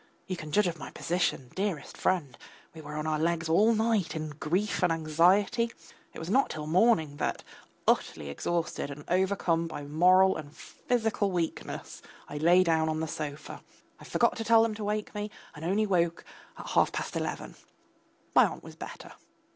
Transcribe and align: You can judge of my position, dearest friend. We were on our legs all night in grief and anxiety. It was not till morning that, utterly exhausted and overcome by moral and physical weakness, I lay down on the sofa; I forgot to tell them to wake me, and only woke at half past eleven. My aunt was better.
You 0.25 0.35
can 0.35 0.51
judge 0.51 0.65
of 0.65 0.79
my 0.79 0.89
position, 0.89 1.51
dearest 1.53 1.95
friend. 1.95 2.35
We 2.73 2.81
were 2.81 2.95
on 2.95 3.05
our 3.05 3.19
legs 3.19 3.47
all 3.47 3.71
night 3.75 4.15
in 4.15 4.29
grief 4.29 4.81
and 4.81 4.91
anxiety. 4.91 5.71
It 6.11 6.17
was 6.17 6.27
not 6.27 6.49
till 6.49 6.65
morning 6.65 7.17
that, 7.17 7.43
utterly 7.87 8.29
exhausted 8.29 8.89
and 8.89 9.05
overcome 9.09 9.67
by 9.67 9.83
moral 9.83 10.37
and 10.37 10.57
physical 10.57 11.29
weakness, 11.31 12.01
I 12.27 12.39
lay 12.39 12.63
down 12.63 12.89
on 12.89 12.99
the 12.99 13.07
sofa; 13.07 13.61
I 13.99 14.03
forgot 14.03 14.35
to 14.37 14.43
tell 14.43 14.63
them 14.63 14.73
to 14.73 14.83
wake 14.83 15.13
me, 15.13 15.29
and 15.53 15.63
only 15.63 15.85
woke 15.85 16.25
at 16.57 16.69
half 16.69 16.91
past 16.91 17.15
eleven. 17.15 17.53
My 18.33 18.45
aunt 18.47 18.63
was 18.63 18.75
better. 18.75 19.11